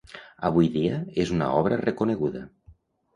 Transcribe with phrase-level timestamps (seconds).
[0.47, 2.43] Avui dia és una obra reconeguda?